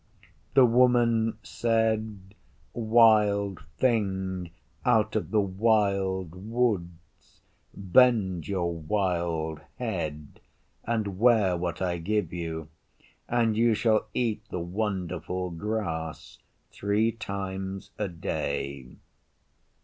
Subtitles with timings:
[0.55, 2.33] The Woman said,
[2.73, 4.49] 'Wild Thing
[4.83, 7.41] out of the Wild Woods,
[7.75, 10.39] bend your wild head
[10.85, 12.69] and wear what I give you,
[13.29, 16.39] and you shall eat the wonderful grass
[16.71, 18.97] three times a day.